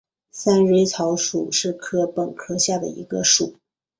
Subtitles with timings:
[0.31, 3.59] 三蕊草属是禾本科下的一个属。